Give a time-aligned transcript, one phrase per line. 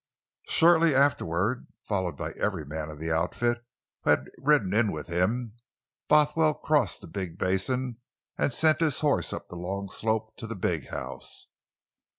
[0.47, 3.63] Shortly afterward, followed by every man of the outfit
[4.01, 5.53] who had ridden in with him,
[6.07, 7.97] Bothwell crossed the big basin
[8.35, 11.45] and sent his horse up the long slope to the big house.